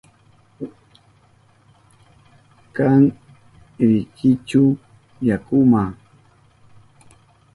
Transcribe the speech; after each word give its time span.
¿Kan 2.75 3.01
rinkichu 3.79 4.63
yakuma? 5.27 5.83